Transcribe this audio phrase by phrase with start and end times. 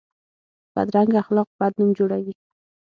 [0.75, 2.33] بدرنګه اخلاق بد نوم جوړوي